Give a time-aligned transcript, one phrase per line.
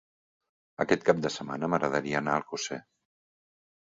[0.85, 2.79] Aquest cap de setmana m'agradaria anar a Alcosser.